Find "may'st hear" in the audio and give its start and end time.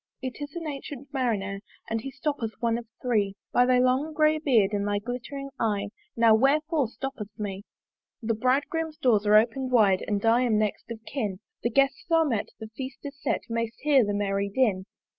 13.47-14.03